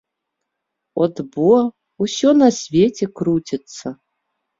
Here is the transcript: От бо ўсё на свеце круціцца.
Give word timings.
От 1.05 1.19
бо 1.35 1.49
ўсё 2.05 2.29
на 2.41 2.47
свеце 2.61 3.05
круціцца. 3.21 3.93